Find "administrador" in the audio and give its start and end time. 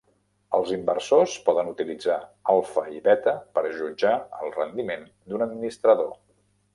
5.47-6.11